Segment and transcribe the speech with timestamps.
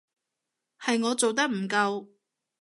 [0.79, 2.07] 係我做得唔夠